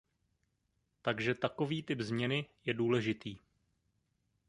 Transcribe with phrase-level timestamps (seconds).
[1.01, 3.37] Takže takový typ změny je důležitý.